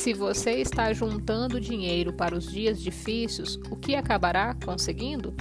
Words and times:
se 0.00 0.14
você 0.14 0.52
está 0.52 0.90
juntando 0.94 1.60
dinheiro 1.60 2.10
para 2.10 2.34
os 2.34 2.50
dias 2.50 2.80
difíceis, 2.80 3.56
o 3.70 3.76
que 3.76 3.94
acabará 3.94 4.56
conseguindo? 4.64 5.34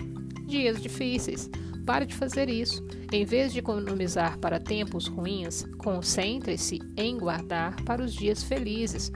Dias 0.45 0.81
difíceis. 0.81 1.49
Pare 1.85 2.05
de 2.05 2.13
fazer 2.13 2.49
isso. 2.49 2.85
Em 3.09 3.23
vez 3.23 3.53
de 3.53 3.59
economizar 3.59 4.37
para 4.37 4.59
tempos 4.59 5.07
ruins, 5.07 5.63
concentre-se 5.77 6.77
em 6.97 7.17
guardar 7.17 7.81
para 7.85 8.03
os 8.03 8.13
dias 8.13 8.43
felizes 8.43 9.09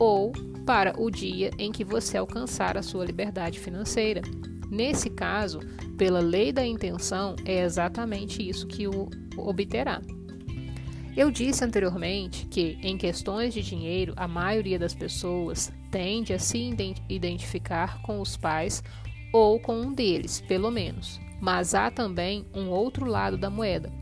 ou 0.00 0.32
para 0.66 1.00
o 1.00 1.12
dia 1.12 1.52
em 1.60 1.70
que 1.70 1.84
você 1.84 2.18
alcançar 2.18 2.76
a 2.76 2.82
sua 2.82 3.04
liberdade 3.04 3.60
financeira. 3.60 4.20
Nesse 4.68 5.08
caso, 5.08 5.60
pela 5.96 6.18
lei 6.18 6.52
da 6.52 6.66
intenção, 6.66 7.36
é 7.44 7.62
exatamente 7.62 8.46
isso 8.46 8.66
que 8.66 8.88
o 8.88 9.08
obterá. 9.36 10.02
Eu 11.14 11.30
disse 11.30 11.62
anteriormente 11.62 12.46
que, 12.46 12.78
em 12.82 12.96
questões 12.96 13.52
de 13.52 13.60
dinheiro, 13.60 14.14
a 14.16 14.26
maioria 14.26 14.78
das 14.78 14.94
pessoas 14.94 15.70
tende 15.90 16.32
a 16.32 16.38
se 16.38 16.74
identificar 17.06 18.00
com 18.00 18.18
os 18.18 18.34
pais 18.34 18.82
ou 19.30 19.60
com 19.60 19.78
um 19.78 19.92
deles, 19.92 20.40
pelo 20.40 20.70
menos. 20.70 21.20
Mas 21.38 21.74
há 21.74 21.90
também 21.90 22.46
um 22.54 22.70
outro 22.70 23.04
lado 23.04 23.36
da 23.36 23.50
moeda. 23.50 23.92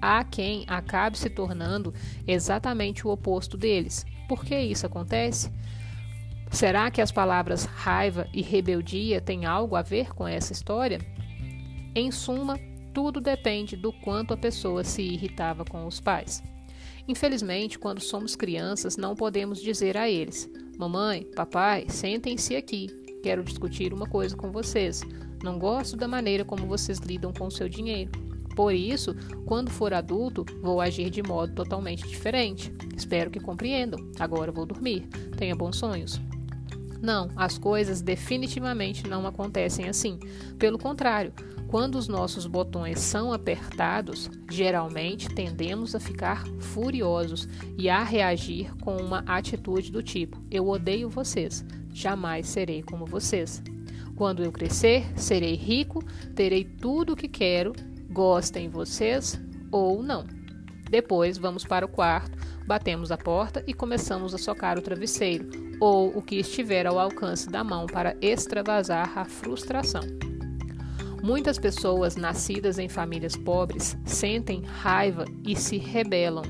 Há 0.00 0.22
quem 0.22 0.64
acabe 0.68 1.18
se 1.18 1.28
tornando 1.28 1.92
exatamente 2.24 3.04
o 3.04 3.10
oposto 3.10 3.56
deles. 3.56 4.06
Por 4.28 4.44
que 4.44 4.56
isso 4.56 4.86
acontece? 4.86 5.50
Será 6.52 6.88
que 6.88 7.00
as 7.00 7.10
palavras 7.10 7.64
raiva 7.64 8.28
e 8.32 8.42
rebeldia 8.42 9.20
têm 9.20 9.44
algo 9.44 9.74
a 9.74 9.82
ver 9.82 10.14
com 10.14 10.26
essa 10.26 10.52
história? 10.52 11.00
Em 11.96 12.12
suma, 12.12 12.58
tudo 12.94 13.20
depende 13.20 13.76
do 13.76 13.92
quanto 13.92 14.34
a 14.34 14.36
pessoa 14.36 14.84
se 14.84 15.02
irritava 15.02 15.64
com 15.64 15.84
os 15.86 16.00
pais. 16.00 16.42
Infelizmente, 17.08 17.78
quando 17.78 18.00
somos 18.00 18.36
crianças, 18.36 18.96
não 18.96 19.14
podemos 19.14 19.60
dizer 19.60 19.96
a 19.96 20.08
eles: 20.08 20.50
Mamãe, 20.78 21.24
papai, 21.34 21.86
sentem-se 21.88 22.56
aqui, 22.56 22.88
quero 23.22 23.44
discutir 23.44 23.92
uma 23.92 24.06
coisa 24.06 24.36
com 24.36 24.50
vocês. 24.50 25.02
Não 25.42 25.58
gosto 25.58 25.96
da 25.96 26.06
maneira 26.06 26.44
como 26.44 26.66
vocês 26.66 26.98
lidam 26.98 27.32
com 27.32 27.46
o 27.46 27.50
seu 27.50 27.68
dinheiro. 27.68 28.10
Por 28.54 28.74
isso, 28.74 29.14
quando 29.46 29.70
for 29.70 29.94
adulto, 29.94 30.44
vou 30.60 30.80
agir 30.80 31.08
de 31.08 31.22
modo 31.22 31.54
totalmente 31.54 32.06
diferente. 32.06 32.72
Espero 32.96 33.30
que 33.30 33.40
compreendam. 33.40 34.10
Agora 34.18 34.52
vou 34.52 34.66
dormir. 34.66 35.06
Tenha 35.36 35.56
bons 35.56 35.76
sonhos. 35.76 36.20
Não, 37.02 37.30
as 37.34 37.56
coisas 37.56 38.02
definitivamente 38.02 39.08
não 39.08 39.26
acontecem 39.26 39.88
assim. 39.88 40.18
Pelo 40.58 40.78
contrário, 40.78 41.32
quando 41.66 41.94
os 41.96 42.08
nossos 42.08 42.46
botões 42.46 43.00
são 43.00 43.32
apertados, 43.32 44.30
geralmente 44.50 45.28
tendemos 45.28 45.94
a 45.94 46.00
ficar 46.00 46.44
furiosos 46.58 47.48
e 47.78 47.88
a 47.88 48.02
reagir 48.02 48.74
com 48.78 48.96
uma 48.96 49.20
atitude 49.20 49.90
do 49.90 50.02
tipo: 50.02 50.42
Eu 50.50 50.68
odeio 50.68 51.08
vocês, 51.08 51.64
jamais 51.92 52.46
serei 52.46 52.82
como 52.82 53.06
vocês. 53.06 53.62
Quando 54.14 54.44
eu 54.44 54.52
crescer, 54.52 55.06
serei 55.16 55.54
rico, 55.54 56.04
terei 56.34 56.64
tudo 56.64 57.14
o 57.14 57.16
que 57.16 57.28
quero, 57.28 57.72
gostem 58.10 58.68
vocês 58.68 59.40
ou 59.70 60.02
não. 60.02 60.26
Depois 60.90 61.38
vamos 61.38 61.64
para 61.64 61.86
o 61.86 61.88
quarto, 61.88 62.36
batemos 62.66 63.10
a 63.10 63.16
porta 63.16 63.64
e 63.66 63.72
começamos 63.72 64.34
a 64.34 64.38
socar 64.38 64.76
o 64.76 64.82
travesseiro 64.82 65.69
ou 65.80 66.16
o 66.16 66.20
que 66.20 66.36
estiver 66.36 66.86
ao 66.86 66.98
alcance 66.98 67.48
da 67.48 67.64
mão 67.64 67.86
para 67.86 68.16
extravasar 68.20 69.18
a 69.18 69.24
frustração. 69.24 70.02
Muitas 71.22 71.58
pessoas 71.58 72.16
nascidas 72.16 72.78
em 72.78 72.88
famílias 72.88 73.36
pobres 73.36 73.96
sentem 74.04 74.62
raiva 74.62 75.24
e 75.46 75.56
se 75.56 75.76
rebelam. 75.76 76.44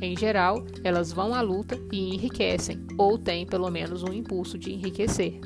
Em 0.00 0.16
geral, 0.16 0.64
elas 0.82 1.12
vão 1.12 1.34
à 1.34 1.40
luta 1.40 1.80
e 1.90 2.14
enriquecem, 2.14 2.84
ou 2.98 3.18
têm 3.18 3.46
pelo 3.46 3.70
menos 3.70 4.02
um 4.02 4.12
impulso 4.12 4.58
de 4.58 4.72
enriquecer. 4.72 5.40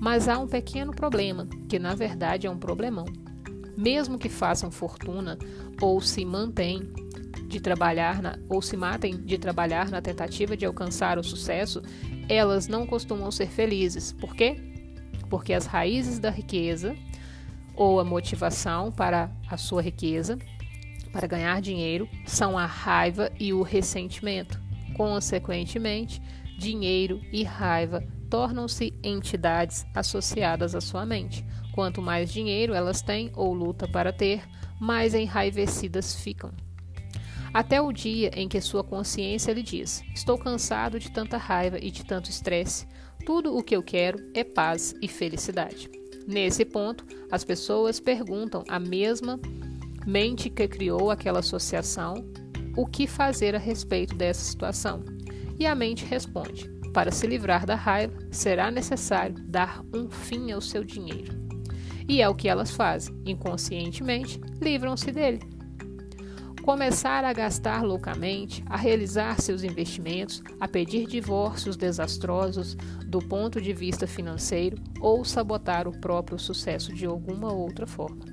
Mas 0.00 0.28
há 0.28 0.38
um 0.38 0.46
pequeno 0.46 0.92
problema, 0.92 1.48
que 1.68 1.78
na 1.78 1.94
verdade 1.94 2.46
é 2.46 2.50
um 2.50 2.58
problemão. 2.58 3.04
Mesmo 3.76 4.18
que 4.18 4.28
façam 4.28 4.70
fortuna 4.70 5.38
ou 5.80 6.00
se 6.00 6.24
mantêm 6.24 6.90
de 7.46 7.60
trabalhar 7.60 8.22
na, 8.22 8.38
ou 8.48 8.60
se 8.62 8.76
matem 8.76 9.16
de 9.16 9.38
trabalhar 9.38 9.90
na 9.90 10.00
tentativa 10.00 10.56
de 10.56 10.66
alcançar 10.66 11.18
o 11.18 11.24
sucesso, 11.24 11.82
elas 12.28 12.68
não 12.68 12.86
costumam 12.86 13.30
ser 13.30 13.48
felizes. 13.48 14.12
Por 14.12 14.34
quê? 14.34 14.56
Porque 15.30 15.52
as 15.52 15.66
raízes 15.66 16.18
da 16.18 16.30
riqueza 16.30 16.94
ou 17.74 18.00
a 18.00 18.04
motivação 18.04 18.90
para 18.90 19.30
a 19.48 19.56
sua 19.56 19.80
riqueza, 19.80 20.38
para 21.12 21.26
ganhar 21.26 21.60
dinheiro, 21.60 22.08
são 22.26 22.58
a 22.58 22.66
raiva 22.66 23.30
e 23.38 23.52
o 23.52 23.62
ressentimento. 23.62 24.60
Consequentemente, 24.94 26.20
dinheiro 26.58 27.20
e 27.32 27.44
raiva 27.44 28.02
tornam-se 28.28 28.92
entidades 29.02 29.86
associadas 29.94 30.74
à 30.74 30.80
sua 30.80 31.06
mente. 31.06 31.44
Quanto 31.72 32.02
mais 32.02 32.32
dinheiro 32.32 32.74
elas 32.74 33.00
têm 33.00 33.30
ou 33.34 33.54
luta 33.54 33.86
para 33.86 34.12
ter, 34.12 34.42
mais 34.80 35.14
enraivecidas 35.14 36.16
ficam. 36.16 36.52
Até 37.52 37.80
o 37.80 37.92
dia 37.92 38.30
em 38.34 38.48
que 38.48 38.60
sua 38.60 38.84
consciência 38.84 39.52
lhe 39.52 39.62
diz: 39.62 40.02
Estou 40.14 40.38
cansado 40.38 40.98
de 40.98 41.10
tanta 41.10 41.36
raiva 41.36 41.78
e 41.80 41.90
de 41.90 42.04
tanto 42.04 42.30
estresse. 42.30 42.86
Tudo 43.24 43.56
o 43.56 43.62
que 43.62 43.74
eu 43.74 43.82
quero 43.82 44.18
é 44.34 44.44
paz 44.44 44.94
e 45.02 45.08
felicidade. 45.08 45.90
Nesse 46.26 46.64
ponto, 46.64 47.06
as 47.30 47.44
pessoas 47.44 47.98
perguntam 47.98 48.62
à 48.68 48.78
mesma 48.78 49.40
mente 50.06 50.50
que 50.50 50.68
criou 50.68 51.10
aquela 51.10 51.40
associação 51.40 52.14
o 52.76 52.86
que 52.86 53.06
fazer 53.06 53.54
a 53.54 53.58
respeito 53.58 54.14
dessa 54.14 54.44
situação. 54.44 55.02
E 55.58 55.66
a 55.66 55.74
mente 55.74 56.04
responde: 56.04 56.70
para 56.92 57.10
se 57.10 57.26
livrar 57.26 57.66
da 57.66 57.74
raiva, 57.74 58.16
será 58.30 58.70
necessário 58.70 59.34
dar 59.46 59.82
um 59.94 60.08
fim 60.10 60.52
ao 60.52 60.60
seu 60.60 60.84
dinheiro. 60.84 61.36
E 62.08 62.22
é 62.22 62.28
o 62.28 62.34
que 62.34 62.48
elas 62.48 62.70
fazem. 62.70 63.14
Inconscientemente, 63.26 64.40
livram-se 64.60 65.12
dele. 65.12 65.40
Começar 66.62 67.24
a 67.24 67.32
gastar 67.32 67.82
loucamente, 67.82 68.62
a 68.66 68.76
realizar 68.76 69.40
seus 69.40 69.62
investimentos, 69.62 70.42
a 70.60 70.68
pedir 70.68 71.06
divórcios 71.06 71.76
desastrosos 71.76 72.76
do 73.06 73.20
ponto 73.20 73.60
de 73.60 73.72
vista 73.72 74.06
financeiro 74.06 74.76
ou 75.00 75.24
sabotar 75.24 75.88
o 75.88 75.98
próprio 76.00 76.38
sucesso 76.38 76.92
de 76.92 77.06
alguma 77.06 77.52
outra 77.52 77.86
forma. 77.86 78.24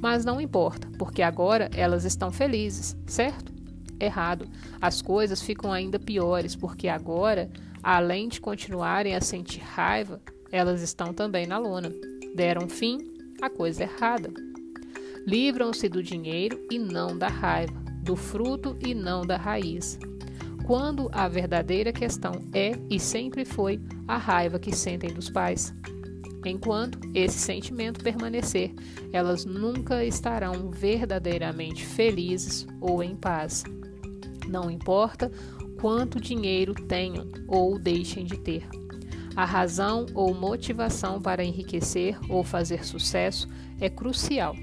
Mas 0.00 0.24
não 0.24 0.40
importa, 0.40 0.88
porque 0.98 1.22
agora 1.22 1.70
elas 1.74 2.04
estão 2.04 2.30
felizes, 2.30 2.96
certo? 3.06 3.52
Errado. 4.00 4.48
As 4.80 5.02
coisas 5.02 5.42
ficam 5.42 5.72
ainda 5.72 5.98
piores, 5.98 6.54
porque 6.54 6.88
agora 6.88 7.50
Além 7.82 8.28
de 8.28 8.40
continuarem 8.40 9.14
a 9.14 9.20
sentir 9.20 9.60
raiva, 9.60 10.20
elas 10.50 10.82
estão 10.82 11.12
também 11.12 11.46
na 11.46 11.58
lona. 11.58 11.90
Deram 12.34 12.68
fim 12.68 12.98
à 13.40 13.48
coisa 13.48 13.84
errada. 13.84 14.32
Livram-se 15.28 15.90
do 15.90 16.02
dinheiro 16.02 16.58
e 16.70 16.78
não 16.78 17.14
da 17.14 17.28
raiva, 17.28 17.74
do 18.02 18.16
fruto 18.16 18.74
e 18.80 18.94
não 18.94 19.26
da 19.26 19.36
raiz. 19.36 19.98
Quando 20.64 21.10
a 21.12 21.28
verdadeira 21.28 21.92
questão 21.92 22.32
é 22.54 22.72
e 22.88 22.98
sempre 22.98 23.44
foi 23.44 23.78
a 24.06 24.16
raiva 24.16 24.58
que 24.58 24.74
sentem 24.74 25.12
dos 25.12 25.28
pais. 25.28 25.74
Enquanto 26.46 26.98
esse 27.14 27.38
sentimento 27.38 28.02
permanecer, 28.02 28.72
elas 29.12 29.44
nunca 29.44 30.02
estarão 30.02 30.70
verdadeiramente 30.70 31.84
felizes 31.84 32.66
ou 32.80 33.02
em 33.02 33.14
paz. 33.14 33.64
Não 34.48 34.70
importa 34.70 35.30
quanto 35.78 36.18
dinheiro 36.18 36.72
tenham 36.72 37.28
ou 37.46 37.78
deixem 37.78 38.24
de 38.24 38.38
ter. 38.38 38.66
A 39.36 39.44
razão 39.44 40.06
ou 40.14 40.32
motivação 40.32 41.20
para 41.20 41.44
enriquecer 41.44 42.18
ou 42.30 42.42
fazer 42.42 42.82
sucesso 42.82 43.46
é 43.78 43.90
crucial. 43.90 44.56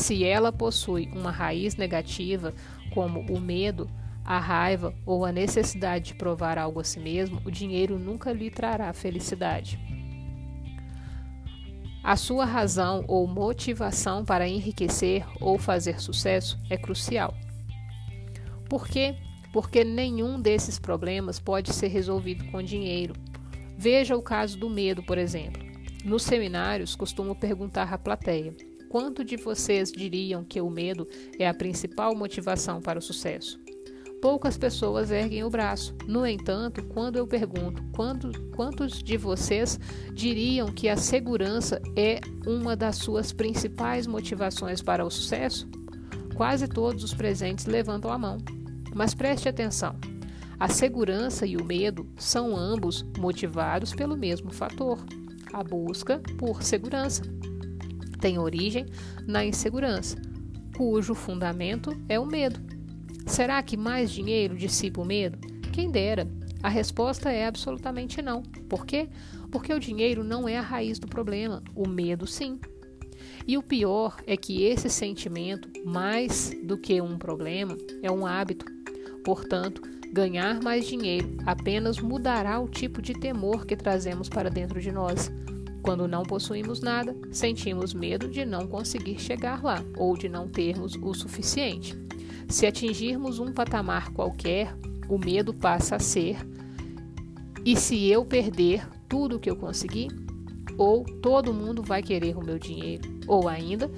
Se 0.00 0.24
ela 0.24 0.52
possui 0.52 1.10
uma 1.12 1.30
raiz 1.30 1.76
negativa, 1.76 2.54
como 2.92 3.20
o 3.32 3.40
medo, 3.40 3.88
a 4.24 4.38
raiva 4.38 4.94
ou 5.04 5.24
a 5.24 5.32
necessidade 5.32 6.06
de 6.06 6.14
provar 6.14 6.58
algo 6.58 6.80
a 6.80 6.84
si 6.84 6.98
mesmo, 6.98 7.40
o 7.44 7.50
dinheiro 7.50 7.98
nunca 7.98 8.32
lhe 8.32 8.50
trará 8.50 8.92
felicidade. 8.92 9.78
A 12.02 12.16
sua 12.16 12.44
razão 12.44 13.04
ou 13.06 13.26
motivação 13.26 14.24
para 14.24 14.48
enriquecer 14.48 15.26
ou 15.40 15.58
fazer 15.58 16.00
sucesso 16.00 16.58
é 16.70 16.76
crucial. 16.76 17.34
Por 18.68 18.88
quê? 18.88 19.16
porque 19.52 19.84
nenhum 19.84 20.40
desses 20.40 20.78
problemas 20.78 21.40
pode 21.40 21.72
ser 21.72 21.88
resolvido 21.88 22.44
com 22.50 22.62
dinheiro. 22.62 23.14
Veja 23.76 24.16
o 24.16 24.22
caso 24.22 24.58
do 24.58 24.68
medo, 24.68 25.02
por 25.02 25.18
exemplo. 25.18 25.62
Nos 26.04 26.22
seminários, 26.22 26.94
costumo 26.94 27.34
perguntar 27.34 27.92
à 27.92 27.98
plateia: 27.98 28.54
quanto 28.90 29.24
de 29.24 29.36
vocês 29.36 29.92
diriam 29.92 30.42
que 30.42 30.60
o 30.60 30.68
medo 30.68 31.08
é 31.38 31.48
a 31.48 31.54
principal 31.54 32.14
motivação 32.14 32.82
para 32.82 32.98
o 32.98 33.02
sucesso? 33.02 33.58
Poucas 34.20 34.58
pessoas 34.58 35.12
erguem 35.12 35.44
o 35.44 35.48
braço. 35.48 35.94
No 36.06 36.26
entanto, 36.26 36.82
quando 36.88 37.16
eu 37.16 37.26
pergunto 37.26 37.82
quando, 37.94 38.50
quantos 38.50 39.02
de 39.02 39.16
vocês 39.16 39.78
diriam 40.12 40.66
que 40.66 40.88
a 40.88 40.96
segurança 40.96 41.80
é 41.96 42.20
uma 42.44 42.76
das 42.76 42.96
suas 42.96 43.32
principais 43.32 44.06
motivações 44.08 44.82
para 44.82 45.06
o 45.06 45.10
sucesso, 45.10 45.68
quase 46.34 46.66
todos 46.66 47.04
os 47.04 47.14
presentes 47.14 47.66
levantam 47.66 48.10
a 48.10 48.18
mão. 48.18 48.38
Mas 48.92 49.14
preste 49.14 49.48
atenção: 49.48 49.94
A 50.58 50.68
segurança 50.68 51.46
e 51.46 51.56
o 51.56 51.64
medo 51.64 52.06
são 52.18 52.56
ambos 52.56 53.04
motivados 53.16 53.94
pelo 53.94 54.16
mesmo 54.16 54.52
fator, 54.52 54.98
a 55.52 55.62
busca 55.62 56.20
por 56.36 56.62
segurança. 56.62 57.22
Tem 58.20 58.38
origem 58.38 58.86
na 59.26 59.44
insegurança, 59.44 60.16
cujo 60.76 61.14
fundamento 61.14 61.96
é 62.08 62.18
o 62.18 62.26
medo. 62.26 62.60
Será 63.26 63.62
que 63.62 63.76
mais 63.76 64.10
dinheiro 64.10 64.56
dissipa 64.56 65.00
o 65.00 65.04
medo? 65.04 65.38
Quem 65.72 65.90
dera. 65.90 66.28
A 66.62 66.68
resposta 66.68 67.30
é 67.30 67.46
absolutamente 67.46 68.20
não. 68.20 68.42
Por 68.42 68.84
quê? 68.84 69.08
Porque 69.50 69.72
o 69.72 69.80
dinheiro 69.80 70.22
não 70.22 70.46
é 70.48 70.58
a 70.58 70.62
raiz 70.62 70.98
do 70.98 71.06
problema, 71.06 71.62
o 71.74 71.88
medo 71.88 72.26
sim. 72.26 72.60
E 73.46 73.56
o 73.56 73.62
pior 73.62 74.16
é 74.26 74.36
que 74.36 74.64
esse 74.64 74.90
sentimento, 74.90 75.68
mais 75.84 76.52
do 76.62 76.76
que 76.76 77.00
um 77.00 77.16
problema, 77.16 77.76
é 78.02 78.10
um 78.10 78.26
hábito. 78.26 78.66
Portanto, 79.24 79.80
ganhar 80.12 80.60
mais 80.62 80.86
dinheiro 80.86 81.36
apenas 81.46 81.98
mudará 81.98 82.60
o 82.60 82.68
tipo 82.68 83.00
de 83.00 83.14
temor 83.14 83.64
que 83.64 83.76
trazemos 83.76 84.28
para 84.28 84.50
dentro 84.50 84.80
de 84.80 84.92
nós. 84.92 85.30
Quando 85.82 86.06
não 86.06 86.22
possuímos 86.22 86.80
nada, 86.80 87.16
sentimos 87.32 87.94
medo 87.94 88.28
de 88.28 88.44
não 88.44 88.66
conseguir 88.66 89.18
chegar 89.18 89.62
lá 89.62 89.82
ou 89.96 90.16
de 90.16 90.28
não 90.28 90.48
termos 90.48 90.94
o 90.94 91.14
suficiente. 91.14 91.96
Se 92.48 92.66
atingirmos 92.66 93.38
um 93.38 93.52
patamar 93.52 94.12
qualquer, 94.12 94.74
o 95.08 95.18
medo 95.18 95.54
passa 95.54 95.96
a 95.96 96.00
ser: 96.00 96.36
e 97.64 97.76
se 97.76 98.08
eu 98.08 98.24
perder 98.24 98.86
tudo 99.08 99.36
o 99.36 99.40
que 99.40 99.50
eu 99.50 99.56
consegui? 99.56 100.08
Ou 100.78 101.04
todo 101.04 101.52
mundo 101.52 101.82
vai 101.82 102.02
querer 102.02 102.36
o 102.36 102.44
meu 102.44 102.58
dinheiro? 102.58 103.08
Ou 103.26 103.48
ainda, 103.48 103.90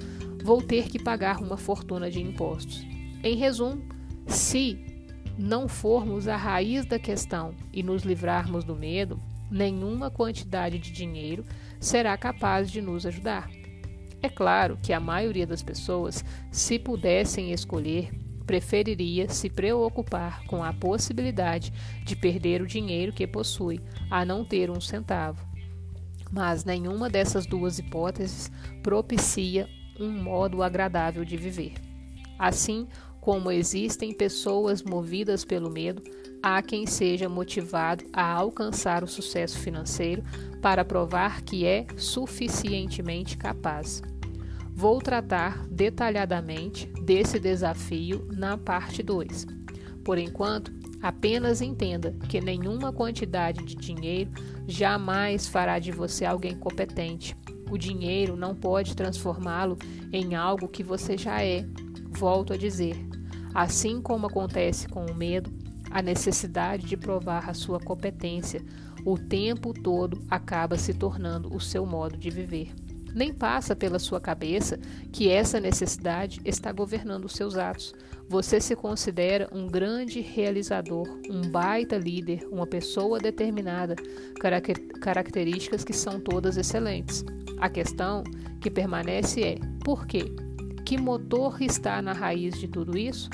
vou 0.43 0.61
ter 0.61 0.89
que 0.89 1.03
pagar 1.03 1.41
uma 1.41 1.57
fortuna 1.57 2.11
de 2.11 2.21
impostos. 2.21 2.85
Em 3.23 3.37
resumo, 3.37 3.83
se 4.27 4.79
não 5.39 5.69
formos 5.69 6.27
a 6.27 6.37
raiz 6.37 6.85
da 6.85 6.99
questão 6.99 7.55
e 7.73 7.83
nos 7.83 8.03
livrarmos 8.03 8.65
do 8.65 8.75
medo, 8.75 9.21
nenhuma 9.53 10.11
quantidade 10.11 10.79
de 10.79 10.91
dinheiro 10.91 11.45
será 11.79 12.17
capaz 12.17 12.71
de 12.71 12.81
nos 12.81 13.05
ajudar. 13.05 13.51
É 14.23 14.29
claro 14.29 14.79
que 14.83 14.93
a 14.93 15.01
maioria 15.01 15.47
das 15.47 15.63
pessoas, 15.63 16.25
se 16.51 16.79
pudessem 16.79 17.53
escolher, 17.53 18.11
preferiria 18.47 19.29
se 19.29 19.51
preocupar 19.51 20.45
com 20.47 20.63
a 20.63 20.73
possibilidade 20.73 21.73
de 22.05 22.17
perder 22.17 22.63
o 22.63 22.67
dinheiro 22.67 23.13
que 23.13 23.27
possui, 23.27 23.81
a 24.11 24.25
não 24.25 24.45
ter 24.45 24.71
um 24.71 24.81
centavo. 24.81 25.45
Mas 26.31 26.65
nenhuma 26.65 27.11
dessas 27.11 27.47
duas 27.47 27.79
hipóteses 27.79 28.51
propicia 28.83 29.69
um 30.01 30.11
modo 30.11 30.63
agradável 30.63 31.25
de 31.25 31.37
viver. 31.37 31.75
Assim 32.39 32.89
como 33.21 33.51
existem 33.51 34.13
pessoas 34.13 34.83
movidas 34.83 35.45
pelo 35.45 35.71
medo, 35.71 36.03
há 36.43 36.61
quem 36.61 36.87
seja 36.87 37.29
motivado 37.29 38.05
a 38.13 38.33
alcançar 38.33 39.05
o 39.05 39.09
sucesso 39.09 39.59
financeiro 39.59 40.25
para 40.61 40.85
provar 40.85 41.43
que 41.43 41.65
é 41.65 41.87
suficientemente 41.97 43.37
capaz. 43.37 44.03
Vou 44.75 45.01
tratar 45.01 45.67
detalhadamente 45.69 46.87
desse 47.03 47.39
desafio 47.39 48.27
na 48.33 48.59
parte 48.59 49.03
2. 49.03 49.47
Por 50.03 50.19
enquanto, 50.19 50.73
apenas 51.01 51.61
entenda 51.61 52.17
que 52.29 52.41
nenhuma 52.41 52.93
quantidade 52.93 53.65
de 53.65 53.77
dinheiro 53.77 54.33
jamais 54.67 55.47
fará 55.47 55.79
de 55.79 55.93
você 55.93 56.25
alguém 56.25 56.57
competente. 56.57 57.37
O 57.71 57.79
dinheiro 57.79 58.37
não 58.37 58.55
pode 58.55 58.97
transformá-lo 58.97 59.79
em 60.13 60.35
algo 60.35 60.69
que 60.69 60.83
você 60.83 61.17
já 61.17 61.43
é. 61.43 61.65
Volto 62.11 62.53
a 62.53 62.57
dizer, 62.57 62.97
assim 63.55 64.01
como 64.01 64.27
acontece 64.27 64.89
com 64.89 65.07
o 65.07 65.15
medo, 65.15 65.62
a 65.93 66.03
necessidade 66.03 66.87
de 66.87 66.97
provar 66.97 67.49
a 67.49 67.55
sua 67.55 67.79
competência 67.79 68.63
o 69.05 69.19
tempo 69.19 69.73
todo 69.73 70.23
acaba 70.31 70.79
se 70.79 70.95
tornando 70.95 71.55
o 71.55 71.61
seu 71.61 71.85
modo 71.85 72.17
de 72.17 72.31
viver. 72.31 72.73
Nem 73.15 73.33
passa 73.33 73.77
pela 73.77 73.99
sua 73.99 74.21
cabeça 74.21 74.79
que 75.13 75.29
essa 75.29 75.61
necessidade 75.61 76.41
está 76.45 76.73
governando 76.73 77.27
os 77.27 77.33
seus 77.33 77.57
atos. 77.57 77.93
Você 78.29 78.59
se 78.59 78.75
considera 78.75 79.49
um 79.53 79.67
grande 79.67 80.21
realizador, 80.21 81.07
um 81.29 81.43
baita 81.51 81.99
líder, 81.99 82.49
uma 82.51 82.67
pessoa 82.67 83.19
determinada, 83.19 83.97
características 85.01 85.85
que 85.85 85.93
são 85.93 86.19
todas 86.19 86.57
excelentes. 86.57 87.23
A 87.59 87.69
questão 87.69 88.25
que 88.61 88.71
permanece 88.71 89.43
é: 89.43 89.59
por 89.85 90.07
quê? 90.07 90.25
Que 90.87 90.97
motor 90.97 91.61
está 91.61 92.01
na 92.01 92.13
raiz 92.13 92.59
de 92.59 92.67
tudo 92.67 92.97
isso? 92.97 93.29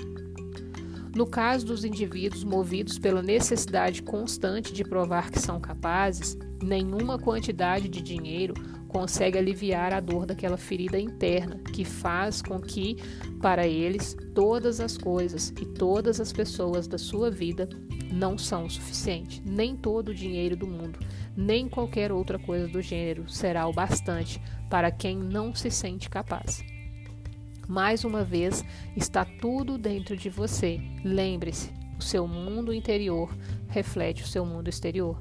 No 1.19 1.26
caso 1.26 1.67
dos 1.67 1.85
indivíduos 1.85 2.44
movidos 2.44 2.97
pela 2.97 3.20
necessidade 3.20 4.05
constante 4.05 4.73
de 4.73 4.85
provar 4.85 5.32
que 5.32 5.41
são 5.41 5.59
capazes, 5.59 6.38
nenhuma 6.62 7.19
quantidade 7.19 7.88
de 7.88 8.00
dinheiro 8.00 8.55
consegue 8.87 9.37
aliviar 9.37 9.93
a 9.93 9.99
dor 9.99 10.26
daquela 10.26 10.56
ferida 10.56 10.97
interna 10.97 11.59
que 11.75 11.85
faz 11.85 12.41
com 12.41 12.61
que, 12.61 12.99
para 13.43 13.67
eles, 13.67 14.17
todas 14.32 14.79
as 14.79 14.97
coisas 14.97 15.53
e 15.61 15.67
todas 15.67 16.20
as 16.20 16.32
pessoas 16.32 16.87
da 16.87 16.99
sua 16.99 17.32
vida 17.32 17.69
não 18.12 18.38
são 18.38 18.67
o 18.67 18.71
suficiente. 18.71 19.43
Nem 19.44 19.75
todo 19.75 20.11
o 20.11 20.14
dinheiro 20.14 20.55
do 20.55 20.69
mundo, 20.69 21.00
nem 21.37 21.69
qualquer 21.69 22.12
outra 22.12 22.38
coisa 22.38 22.69
do 22.69 22.81
gênero 22.81 23.29
será 23.29 23.67
o 23.67 23.73
bastante 23.73 24.41
para 24.71 24.93
quem 24.93 25.19
não 25.19 25.53
se 25.53 25.69
sente 25.69 26.09
capaz. 26.09 26.62
Mais 27.69 28.03
uma 28.03 28.25
vez, 28.25 28.65
está 28.97 29.26
tudo 29.26 29.76
dentro 29.76 30.17
de 30.17 30.31
você. 30.31 30.81
Lembre-se, 31.05 31.70
o 31.99 32.03
seu 32.03 32.26
mundo 32.26 32.73
interior 32.73 33.37
reflete 33.69 34.23
o 34.23 34.26
seu 34.26 34.47
mundo 34.47 34.69
exterior. 34.69 35.20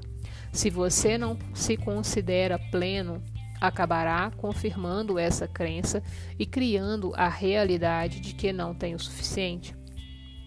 Se 0.50 0.70
você 0.70 1.18
não 1.18 1.38
se 1.52 1.76
considera 1.76 2.58
pleno, 2.70 3.22
acabará 3.60 4.30
confirmando 4.36 5.18
essa 5.18 5.46
crença 5.46 6.02
e 6.38 6.46
criando 6.46 7.12
a 7.16 7.28
realidade 7.28 8.18
de 8.18 8.34
que 8.34 8.50
não 8.50 8.74
tem 8.74 8.94
o 8.94 8.98
suficiente. 8.98 9.76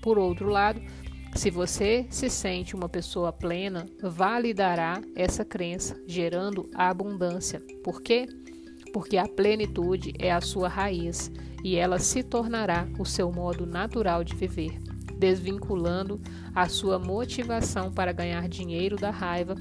Por 0.01 0.17
outro 0.17 0.49
lado, 0.49 0.81
se 1.35 1.51
você 1.51 2.07
se 2.09 2.29
sente 2.29 2.75
uma 2.75 2.89
pessoa 2.89 3.31
plena, 3.31 3.85
validará 4.01 5.01
essa 5.15 5.45
crença, 5.45 6.01
gerando 6.07 6.69
a 6.73 6.89
abundância. 6.89 7.61
Por 7.83 8.01
quê? 8.01 8.27
Porque 8.91 9.17
a 9.17 9.27
plenitude 9.27 10.13
é 10.19 10.31
a 10.31 10.41
sua 10.41 10.67
raiz 10.67 11.31
e 11.63 11.75
ela 11.75 11.99
se 11.99 12.23
tornará 12.23 12.87
o 12.97 13.05
seu 13.05 13.31
modo 13.31 13.65
natural 13.65 14.23
de 14.23 14.35
viver, 14.35 14.79
desvinculando 15.17 16.19
a 16.53 16.67
sua 16.67 16.97
motivação 16.97 17.91
para 17.91 18.11
ganhar 18.11 18.47
dinheiro 18.47 18.95
da 18.95 19.11
raiva, 19.11 19.55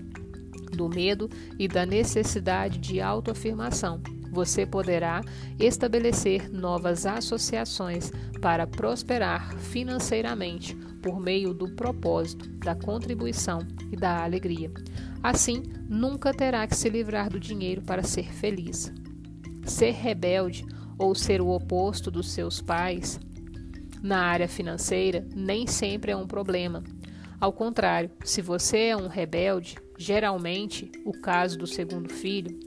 do 0.72 0.88
medo 0.88 1.28
e 1.58 1.68
da 1.68 1.84
necessidade 1.84 2.78
de 2.78 3.00
autoafirmação. 3.00 4.00
Você 4.32 4.64
poderá 4.64 5.22
estabelecer 5.58 6.50
novas 6.50 7.04
associações 7.04 8.12
para 8.40 8.66
prosperar 8.66 9.56
financeiramente 9.58 10.74
por 11.02 11.18
meio 11.18 11.52
do 11.52 11.68
propósito, 11.74 12.48
da 12.58 12.74
contribuição 12.74 13.66
e 13.90 13.96
da 13.96 14.22
alegria. 14.22 14.70
Assim, 15.22 15.62
nunca 15.88 16.32
terá 16.32 16.66
que 16.66 16.76
se 16.76 16.88
livrar 16.88 17.28
do 17.28 17.40
dinheiro 17.40 17.82
para 17.82 18.02
ser 18.02 18.32
feliz. 18.32 18.92
Ser 19.64 19.92
rebelde 19.92 20.64
ou 21.00 21.14
ser 21.14 21.40
o 21.40 21.48
oposto 21.48 22.10
dos 22.10 22.30
seus 22.30 22.60
pais 22.60 23.18
na 24.02 24.18
área 24.18 24.46
financeira 24.46 25.26
nem 25.34 25.66
sempre 25.66 26.12
é 26.12 26.16
um 26.16 26.26
problema. 26.26 26.84
Ao 27.40 27.52
contrário, 27.52 28.10
se 28.22 28.42
você 28.42 28.88
é 28.88 28.96
um 28.96 29.08
rebelde, 29.08 29.76
geralmente 29.96 30.92
o 31.04 31.12
caso 31.12 31.58
do 31.58 31.66
segundo 31.66 32.12
filho, 32.12 32.58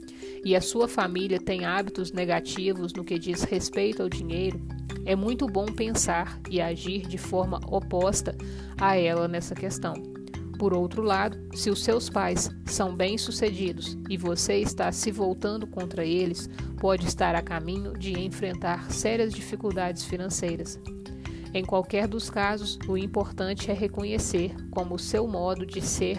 e 0.44 0.56
a 0.56 0.60
sua 0.60 0.88
família 0.88 1.38
tem 1.38 1.64
hábitos 1.64 2.10
negativos 2.12 2.92
no 2.92 3.04
que 3.04 3.18
diz 3.18 3.44
respeito 3.44 4.02
ao 4.02 4.08
dinheiro, 4.08 4.60
é 5.06 5.14
muito 5.14 5.46
bom 5.46 5.66
pensar 5.66 6.40
e 6.50 6.60
agir 6.60 7.06
de 7.06 7.18
forma 7.18 7.60
oposta 7.68 8.36
a 8.78 8.96
ela 8.96 9.28
nessa 9.28 9.54
questão. 9.54 9.94
Por 10.58 10.72
outro 10.72 11.02
lado, 11.02 11.36
se 11.54 11.68
os 11.68 11.82
seus 11.82 12.08
pais 12.08 12.50
são 12.66 12.94
bem-sucedidos 12.94 13.98
e 14.08 14.16
você 14.16 14.58
está 14.58 14.92
se 14.92 15.10
voltando 15.10 15.66
contra 15.66 16.04
eles, 16.04 16.48
pode 16.78 17.06
estar 17.06 17.34
a 17.34 17.42
caminho 17.42 17.92
de 17.92 18.18
enfrentar 18.18 18.90
sérias 18.90 19.32
dificuldades 19.32 20.04
financeiras. 20.04 20.80
Em 21.52 21.64
qualquer 21.64 22.08
dos 22.08 22.30
casos, 22.30 22.78
o 22.88 22.96
importante 22.96 23.70
é 23.70 23.74
reconhecer 23.74 24.54
como 24.70 24.94
o 24.94 24.98
seu 24.98 25.26
modo 25.26 25.64
de 25.64 25.80
ser 25.80 26.18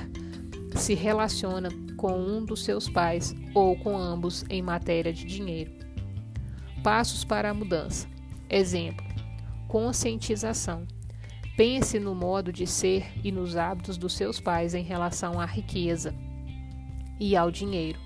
se 0.76 0.94
relaciona 0.94 1.70
com 1.96 2.18
um 2.18 2.44
dos 2.44 2.64
seus 2.64 2.90
pais 2.90 3.34
ou 3.54 3.78
com 3.78 3.98
ambos 3.98 4.44
em 4.50 4.62
matéria 4.62 5.14
de 5.14 5.26
dinheiro. 5.26 5.72
Passos 6.84 7.24
para 7.24 7.50
a 7.50 7.54
mudança. 7.54 8.08
Exemplo: 8.50 9.06
conscientização. 9.68 10.86
Pense 11.56 12.00
no 12.00 12.14
modo 12.14 12.52
de 12.52 12.68
ser 12.68 13.06
e 13.24 13.32
nos 13.32 13.56
hábitos 13.56 13.98
dos 13.98 14.14
seus 14.14 14.40
pais 14.40 14.74
em 14.74 14.84
relação 14.84 15.40
à 15.40 15.46
riqueza 15.46 16.14
e 17.20 17.36
ao 17.36 17.50
dinheiro. 17.50 18.00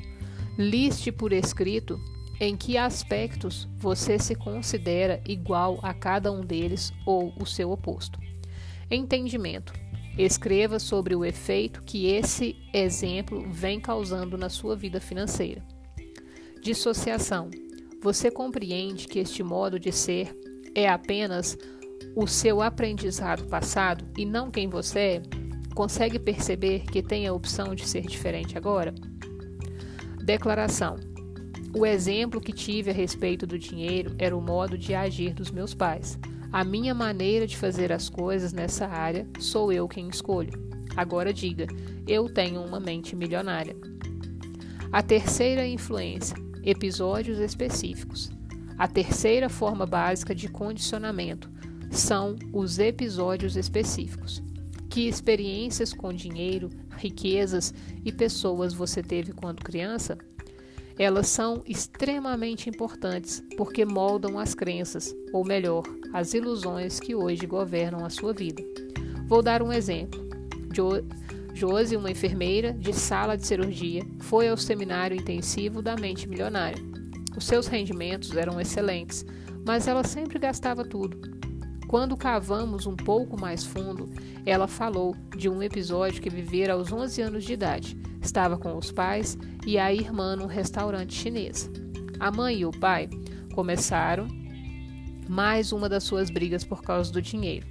Liste 0.58 1.12
por 1.12 1.34
escrito 1.34 2.00
em 2.40 2.56
que 2.56 2.78
aspectos 2.78 3.68
você 3.76 4.20
se 4.20 4.36
considera 4.36 5.22
igual 5.28 5.80
a 5.82 5.94
cada 5.94 6.32
um 6.32 6.42
deles 6.42 6.94
ou 7.06 7.34
o 7.40 7.46
seu 7.46 7.72
oposto. 7.72 8.20
Entendimento. 8.90 9.74
Escreva 10.18 10.80
sobre 10.80 11.16
o 11.16 11.24
efeito 11.24 11.82
que 11.84 12.08
esse 12.08 12.56
exemplo 12.74 13.50
vem 13.50 13.80
causando 13.80 14.38
na 14.38 14.50
sua 14.50 14.76
vida 14.76 15.00
financeira. 15.00 15.64
Dissociação. 16.62 17.50
Você 18.02 18.30
compreende 18.30 19.08
que 19.08 19.20
este 19.20 19.42
modo 19.44 19.80
de 19.80 19.92
ser 19.92 20.38
é 20.76 20.88
apenas 20.88 21.58
o 22.16 22.28
seu 22.28 22.62
aprendizado 22.62 23.46
passado 23.46 24.06
e 24.18 24.26
não 24.26 24.52
quem 24.52 24.68
você 24.68 25.00
é? 25.00 25.22
Consegue 25.74 26.20
perceber 26.20 26.82
que 26.82 27.02
tem 27.02 27.28
a 27.28 27.34
opção 27.34 27.74
de 27.74 27.88
ser 27.88 28.02
diferente 28.02 28.58
agora? 28.58 28.94
Declaração. 30.24 30.98
O 31.76 31.86
exemplo 31.86 32.42
que 32.42 32.52
tive 32.52 32.90
a 32.90 32.94
respeito 32.94 33.46
do 33.46 33.58
dinheiro 33.58 34.16
era 34.18 34.36
o 34.36 34.42
modo 34.42 34.78
de 34.78 34.94
agir 34.94 35.34
dos 35.34 35.52
meus 35.52 35.74
pais. 35.74 36.18
A 36.52 36.64
minha 36.64 36.96
maneira 36.96 37.46
de 37.46 37.56
fazer 37.56 37.92
as 37.94 38.10
coisas 38.10 38.52
nessa 38.52 38.88
área 38.88 39.28
sou 39.40 39.72
eu 39.72 39.88
quem 39.88 40.10
escolho. 40.10 40.52
Agora 40.98 41.32
diga: 41.32 41.68
eu 42.08 42.28
tenho 42.28 42.62
uma 42.62 42.80
mente 42.80 43.16
milionária. 43.16 43.76
A 44.92 45.04
terceira 45.04 45.68
influência: 45.68 46.36
episódios 46.64 47.38
específicos. 47.38 48.32
A 48.78 48.88
terceira 48.88 49.48
forma 49.48 49.86
básica 49.86 50.34
de 50.34 50.50
condicionamento 50.50 51.50
são 51.92 52.36
os 52.54 52.80
episódios 52.80 53.56
específicos. 53.56 54.42
Que 54.90 55.08
experiências 55.08 55.94
com 55.94 56.12
dinheiro, 56.12 56.70
riquezas 56.98 57.74
e 58.04 58.12
pessoas 58.12 58.74
você 58.74 59.04
teve 59.04 59.34
quando 59.34 59.64
criança? 59.64 60.18
Elas 60.98 61.28
são 61.28 61.64
extremamente 61.66 62.70
importantes 62.70 63.42
porque 63.56 63.86
moldam 63.86 64.38
as 64.38 64.54
crenças, 64.54 65.16
ou 65.32 65.46
melhor, 65.46 65.84
as 66.12 66.34
ilusões 66.34 67.00
que 67.00 67.16
hoje 67.16 67.46
governam 67.46 68.04
a 68.04 68.10
sua 68.10 68.34
vida. 68.34 68.62
Vou 69.28 69.42
dar 69.42 69.62
um 69.62 69.72
exemplo. 69.72 70.28
Jo 70.74 71.04
Josie, 71.54 71.98
uma 71.98 72.12
enfermeira 72.12 72.74
de 72.74 72.94
sala 72.94 73.36
de 73.36 73.46
cirurgia, 73.46 74.06
foi 74.20 74.48
ao 74.48 74.58
seminário 74.58 75.18
intensivo 75.18 75.82
da 75.82 75.96
mente 75.96 76.28
milionária. 76.28 76.82
Os 77.36 77.46
seus 77.46 77.68
rendimentos 77.68 78.36
eram 78.36 78.60
excelentes, 78.62 79.26
mas 79.66 79.88
ela 79.88 80.04
sempre 80.04 80.40
gastava 80.40 80.86
tudo. 80.86 81.39
Quando 81.90 82.16
cavamos 82.16 82.86
um 82.86 82.96
pouco 82.96 83.36
mais 83.36 83.66
fundo, 83.66 84.12
ela 84.46 84.68
falou 84.68 85.16
de 85.36 85.50
um 85.50 85.64
episódio 85.64 86.22
que 86.22 86.30
vivera 86.30 86.74
aos 86.74 86.92
11 86.92 87.20
anos 87.20 87.44
de 87.44 87.54
idade. 87.54 87.98
Estava 88.22 88.60
com 88.60 88.78
os 88.78 88.92
pais 88.92 89.36
e 89.66 89.76
a 89.80 89.92
irmã 89.92 90.36
num 90.36 90.46
restaurante 90.46 91.16
chinês. 91.16 91.68
A 92.20 92.30
mãe 92.30 92.60
e 92.60 92.66
o 92.68 92.70
pai 92.70 93.10
começaram 93.56 94.28
mais 95.28 95.72
uma 95.72 95.90
das 95.90 96.04
suas 96.04 96.30
brigas 96.30 96.64
por 96.64 96.84
causa 96.84 97.12
do 97.12 97.24
dinheiro. 97.24 97.66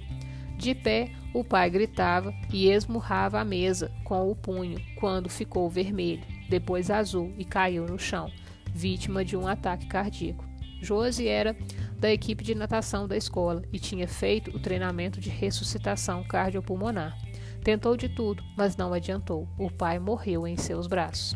De 0.57 0.75
pé, 0.75 1.13
o 1.33 1.41
pai 1.41 1.69
gritava 1.69 2.33
e 2.51 2.69
esmurrava 2.69 3.39
a 3.39 3.45
mesa 3.45 3.89
com 4.03 4.29
o 4.29 4.35
punho 4.35 4.81
quando 4.99 5.29
ficou 5.29 5.69
vermelho, 5.69 6.23
depois 6.49 6.91
azul 6.91 7.33
e 7.37 7.45
caiu 7.45 7.85
no 7.85 7.97
chão, 7.97 8.29
vítima 8.73 9.23
de 9.23 9.37
um 9.37 9.47
ataque 9.47 9.87
cardíaco. 9.87 10.43
Josi 10.81 11.27
era 11.27 11.55
da 11.99 12.11
equipe 12.11 12.43
de 12.43 12.55
natação 12.55 13.07
da 13.07 13.17
escola 13.17 13.61
e 13.73 13.79
tinha 13.79 14.07
feito 14.07 14.55
o 14.55 14.59
treinamento 14.59 15.19
de 15.19 15.29
ressuscitação 15.29 16.23
cardiopulmonar. 16.23 17.17
Tentou 17.63 17.97
de 17.97 18.07
tudo, 18.07 18.41
mas 18.57 18.77
não 18.77 18.93
adiantou. 18.93 19.47
O 19.57 19.69
pai 19.69 19.99
morreu 19.99 20.47
em 20.47 20.55
seus 20.55 20.87
braços. 20.87 21.35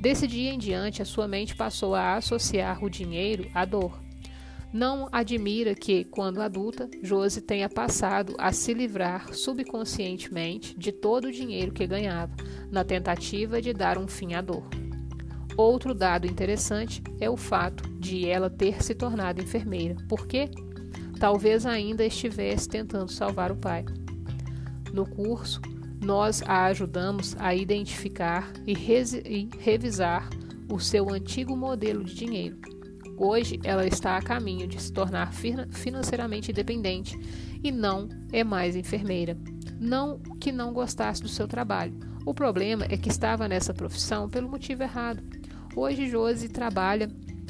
Desse 0.00 0.26
dia 0.26 0.50
em 0.50 0.58
diante, 0.58 1.02
a 1.02 1.04
sua 1.04 1.28
mente 1.28 1.54
passou 1.54 1.94
a 1.94 2.16
associar 2.16 2.82
o 2.82 2.88
dinheiro 2.88 3.50
à 3.54 3.66
dor. 3.66 4.00
Não 4.72 5.08
admira 5.10 5.74
que, 5.74 6.04
quando 6.04 6.40
adulta, 6.40 6.88
Josie 7.02 7.42
tenha 7.42 7.68
passado 7.68 8.34
a 8.38 8.52
se 8.52 8.72
livrar 8.72 9.34
subconscientemente 9.34 10.78
de 10.78 10.92
todo 10.92 11.26
o 11.26 11.32
dinheiro 11.32 11.72
que 11.72 11.86
ganhava, 11.86 12.32
na 12.70 12.84
tentativa 12.84 13.60
de 13.60 13.74
dar 13.74 13.98
um 13.98 14.06
fim 14.06 14.32
à 14.32 14.40
dor. 14.40 14.64
Outro 15.56 15.94
dado 15.94 16.26
interessante 16.26 17.02
é 17.20 17.28
o 17.28 17.36
fato 17.36 17.88
de 17.98 18.26
ela 18.26 18.48
ter 18.48 18.82
se 18.82 18.94
tornado 18.94 19.42
enfermeira. 19.42 19.96
Por 20.08 20.26
quê? 20.26 20.50
Talvez 21.18 21.66
ainda 21.66 22.04
estivesse 22.04 22.68
tentando 22.68 23.10
salvar 23.10 23.52
o 23.52 23.56
pai. 23.56 23.84
No 24.92 25.06
curso, 25.06 25.60
nós 26.00 26.42
a 26.46 26.64
ajudamos 26.66 27.36
a 27.38 27.54
identificar 27.54 28.50
e, 28.66 28.72
e 28.72 29.48
revisar 29.58 30.28
o 30.68 30.78
seu 30.78 31.10
antigo 31.10 31.56
modelo 31.56 32.02
de 32.02 32.14
dinheiro. 32.14 32.58
Hoje, 33.18 33.60
ela 33.62 33.86
está 33.86 34.16
a 34.16 34.22
caminho 34.22 34.66
de 34.66 34.80
se 34.80 34.90
tornar 34.90 35.30
financeiramente 35.34 36.50
independente 36.50 37.18
e 37.62 37.70
não 37.70 38.08
é 38.32 38.42
mais 38.42 38.74
enfermeira. 38.74 39.36
Não 39.78 40.18
que 40.40 40.50
não 40.50 40.72
gostasse 40.72 41.20
do 41.20 41.28
seu 41.28 41.46
trabalho. 41.46 41.92
O 42.24 42.32
problema 42.32 42.86
é 42.88 42.96
que 42.96 43.10
estava 43.10 43.46
nessa 43.46 43.74
profissão 43.74 44.28
pelo 44.28 44.48
motivo 44.48 44.82
errado. 44.82 45.22
Hoje, 45.74 46.08
Josi 46.08 46.48
trabalha 46.48 47.08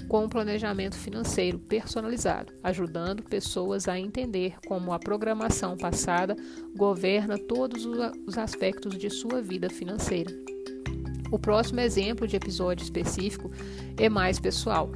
com 0.09 0.29
planejamento 0.29 0.97
financeiro 0.97 1.59
personalizado, 1.59 2.53
ajudando 2.63 3.23
pessoas 3.23 3.89
a 3.89 3.99
entender 3.99 4.57
como 4.67 4.93
a 4.93 4.99
programação 4.99 5.77
passada 5.77 6.37
governa 6.77 7.39
todos 7.39 7.87
os 8.27 8.37
aspectos 8.37 8.99
de 8.99 9.09
sua 9.09 9.41
vida 9.41 9.71
financeira. 9.71 10.31
O 11.31 11.39
próximo 11.39 11.81
exemplo 11.81 12.27
de 12.27 12.37
episódio 12.37 12.83
específico 12.83 13.51
é 13.97 14.09
mais 14.09 14.41
pessoal. 14.41 14.91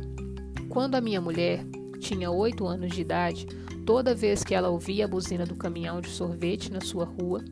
Quando 0.69 0.97
a 0.97 1.01
minha 1.01 1.21
mulher 1.21 1.65
tinha 2.01 2.31
8 2.31 2.67
anos 2.67 2.93
de 2.93 3.01
idade, 3.03 3.47
toda 3.87 4.15
vez 4.15 4.43
que 4.43 4.55
ela 4.55 4.69
ouvia 4.69 5.05
a 5.05 5.09
buzina 5.09 5.47
do 5.47 5.55
caminhão 5.55 6.01
de 6.01 6.11
sorvete 6.11 6.73
na 6.73 6.81
sua 6.81 7.05
rua, 7.05 7.43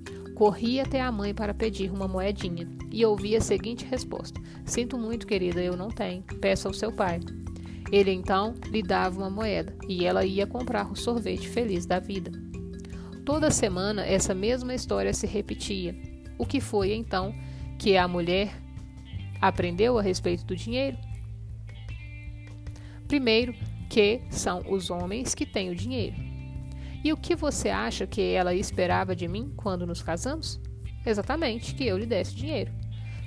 corria 0.43 0.83
até 0.83 1.01
a 1.01 1.13
mãe 1.13 1.33
para 1.33 1.55
pedir 1.55 1.89
uma 1.93 2.09
moedinha 2.09 2.69
e 2.91 3.07
ouvia 3.07 3.39
a 3.39 3.41
seguinte 3.41 3.85
resposta: 3.85 4.41
Sinto 4.65 4.99
muito, 4.99 5.25
querida, 5.25 5.63
eu 5.63 5.77
não 5.77 5.87
tenho. 5.87 6.25
Peça 6.41 6.67
ao 6.67 6.75
seu 6.75 6.91
pai. 6.91 7.21
Ele 7.93 8.11
então 8.11 8.53
lhe 8.67 8.83
dava 8.83 9.21
uma 9.21 9.31
moeda 9.31 9.73
e 9.87 10.05
ela 10.05 10.25
ia 10.25 10.45
comprar 10.45 10.91
o 10.91 10.97
sorvete 10.97 11.49
feliz 11.49 11.87
da 11.87 12.01
vida. 12.01 12.33
Toda 13.25 13.53
semana 13.53 14.05
essa 14.05 14.35
mesma 14.35 14.75
história 14.75 15.15
se 15.15 15.29
repetia. 15.29 15.95
O 16.37 16.45
que 16.45 16.61
foi 16.61 16.93
então 16.93 17.33
que 17.79 17.97
a 17.97 18.09
mulher 18.09 18.53
aprendeu 19.41 19.97
a 19.97 20.03
respeito 20.03 20.45
do 20.45 20.57
dinheiro? 20.57 20.99
Primeiro, 23.07 23.55
que 23.89 24.23
são 24.29 24.61
os 24.69 24.91
homens 24.91 25.37
que 25.37 25.47
têm 25.47 25.71
o 25.71 25.77
dinheiro. 25.77 26.32
E 27.05 27.13
o 27.13 27.17
que 27.17 27.35
você 27.35 27.69
acha 27.69 28.07
que 28.07 28.21
ela 28.21 28.55
esperava 28.55 29.15
de 29.17 29.27
mim 29.27 29.53
quando 29.57 29.87
nos 29.87 30.03
casamos? 30.03 30.61
Exatamente, 31.05 31.75
que 31.75 31.87
eu 31.87 31.99
lhe 31.99 32.07
desse 32.07 32.35
dinheiro. 32.35 32.71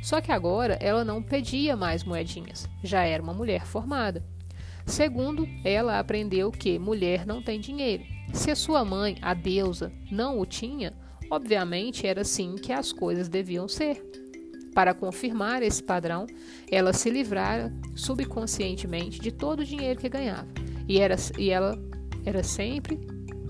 Só 0.02 0.22
que 0.22 0.32
agora 0.32 0.78
ela 0.80 1.04
não 1.04 1.22
pedia 1.22 1.76
mais 1.76 2.04
moedinhas, 2.04 2.70
já 2.84 3.04
era 3.04 3.22
uma 3.22 3.34
mulher 3.34 3.66
formada. 3.66 4.24
Segundo, 4.86 5.48
ela 5.64 6.00
aprendeu 6.00 6.52
que 6.52 6.78
mulher 6.78 7.26
não 7.26 7.42
tem 7.42 7.60
dinheiro. 7.60 8.04
Se 8.32 8.52
a 8.52 8.56
sua 8.56 8.86
mãe, 8.86 9.18
a 9.22 9.34
deusa, 9.34 9.92
não 10.12 10.40
o 10.40 10.46
tinha, 10.46 10.94
obviamente 11.30 12.06
era 12.06 12.22
assim 12.22 12.56
que 12.56 12.72
as 12.72 12.94
coisas 12.94 13.28
deviam 13.28 13.68
ser. 13.68 14.04
Para 14.76 14.94
confirmar 14.94 15.64
esse 15.64 15.82
padrão, 15.82 16.28
ela 16.70 16.94
se 16.94 17.10
livrara 17.10 17.74
subconscientemente 17.96 19.20
de 19.20 19.32
todo 19.32 19.62
o 19.62 19.66
dinheiro 19.66 20.00
que 20.00 20.10
ganhava. 20.10 20.48
E, 20.88 21.00
era, 21.00 21.16
e 21.38 21.50
ela 21.50 21.80
era 22.26 22.44
sempre 22.44 23.00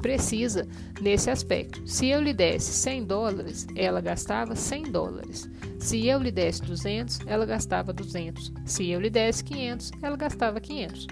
precisa 0.05 0.67
nesse 1.01 1.31
aspecto. 1.31 1.81
Se 1.83 2.05
eu 2.05 2.21
lhe 2.21 2.31
desse 2.31 2.71
100 2.73 3.05
dólares, 3.05 3.65
ela 3.75 3.99
gastava 3.99 4.55
100 4.55 4.91
dólares. 4.91 5.49
Se 5.79 6.05
eu 6.05 6.21
lhe 6.21 6.31
desse 6.31 6.61
200, 6.61 7.21
ela 7.25 7.43
gastava 7.43 7.91
200. 7.91 8.53
Se 8.67 8.87
eu 8.87 9.01
lhe 9.01 9.09
desse 9.09 9.43
500, 9.43 9.91
ela 10.03 10.15
gastava 10.15 10.59
500 10.59 11.07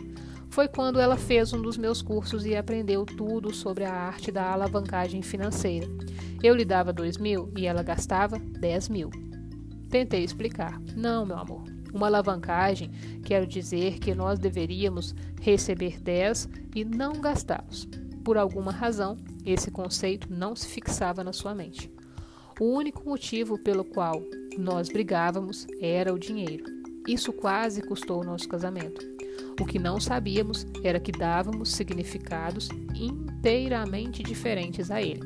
foi 0.49 0.67
quando 0.67 0.99
ela 0.99 1.17
fez 1.17 1.51
um 1.51 1.59
dos 1.59 1.77
meus 1.77 1.99
cursos 2.03 2.45
e 2.45 2.55
aprendeu 2.55 3.07
tudo 3.07 3.51
sobre 3.51 3.85
a 3.85 3.91
arte 3.91 4.31
da 4.31 4.51
alavancagem 4.51 5.23
financeira. 5.23 5.87
Eu 6.43 6.53
lhe 6.53 6.63
dava 6.63 6.93
dois 6.93 7.17
mil 7.17 7.51
e 7.57 7.65
ela 7.65 7.81
gastava 7.81 8.37
dez 8.37 8.87
mil. 8.87 9.09
Tentei 9.89 10.23
explicar. 10.23 10.79
Não, 10.95 11.25
meu 11.25 11.39
amor. 11.39 11.63
Uma 11.91 12.05
alavancagem 12.05 12.91
quer 13.25 13.47
dizer 13.47 13.97
que 13.97 14.13
nós 14.13 14.37
deveríamos 14.37 15.15
receber 15.41 15.99
10 15.99 16.47
e 16.75 16.85
não 16.85 17.13
gastá-los. 17.13 17.87
Por 18.23 18.37
alguma 18.37 18.71
razão, 18.71 19.17
esse 19.45 19.69
conceito 19.69 20.27
não 20.31 20.55
se 20.55 20.67
fixava 20.67 21.23
na 21.23 21.33
sua 21.33 21.53
mente. 21.53 21.91
O 22.59 22.65
único 22.65 23.07
motivo 23.07 23.57
pelo 23.57 23.83
qual 23.83 24.21
nós 24.57 24.87
brigávamos 24.87 25.67
era 25.81 26.13
o 26.13 26.19
dinheiro. 26.19 26.63
Isso 27.07 27.33
quase 27.33 27.81
custou 27.81 28.21
o 28.21 28.25
nosso 28.25 28.47
casamento. 28.47 29.05
O 29.59 29.65
que 29.65 29.77
não 29.77 29.99
sabíamos 29.99 30.65
era 30.83 30.99
que 30.99 31.11
dávamos 31.11 31.71
significados 31.73 32.69
inteiramente 32.95 34.23
diferentes 34.23 34.89
a 34.89 35.01
ele. 35.01 35.21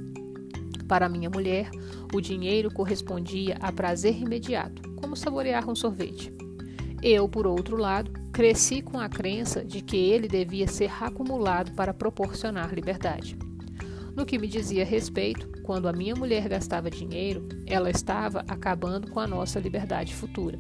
Para 0.88 1.10
minha 1.10 1.30
mulher, 1.30 1.70
o 2.14 2.20
dinheiro 2.20 2.72
correspondia 2.74 3.58
a 3.60 3.72
prazer 3.72 4.20
imediato, 4.20 4.82
como 4.96 5.16
saborear 5.16 5.70
um 5.70 5.76
sorvete. 5.76 6.34
Eu, 7.04 7.30
por 7.30 7.46
outro 7.46 7.78
lado, 7.78 8.12
cresci 8.38 8.84
com 8.84 9.00
a 9.00 9.10
crença 9.10 9.66
de 9.66 9.82
que 9.82 9.98
ele 9.98 10.28
devia 10.28 10.68
ser 10.68 10.92
acumulado 11.02 11.72
para 11.72 11.92
proporcionar 11.92 12.72
liberdade. 12.72 13.36
No 14.16 14.28
que 14.28 14.38
me 14.38 14.48
dizia 14.48 14.86
respeito, 14.86 15.64
quando 15.64 15.88
a 15.88 15.92
minha 15.92 16.14
mulher 16.14 16.48
gastava 16.48 16.88
dinheiro, 16.88 17.50
ela 17.66 17.90
estava 17.90 18.46
acabando 18.48 19.10
com 19.10 19.20
a 19.20 19.26
nossa 19.26 19.60
liberdade 19.60 20.14
futura. 20.14 20.60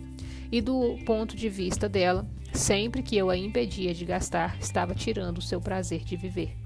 E 0.51 0.59
do 0.59 0.97
ponto 1.05 1.35
de 1.35 1.49
vista 1.49 1.87
dela, 1.87 2.27
sempre 2.51 3.03
que 3.03 3.15
eu 3.15 3.29
a 3.29 3.37
impedia 3.37 3.93
de 3.93 4.05
gastar, 4.05 4.57
estava 4.59 4.95
tirando 4.95 5.37
o 5.37 5.43
seu 5.43 5.61
prazer 5.61 6.03
de 6.03 6.17
viver. 6.17 6.57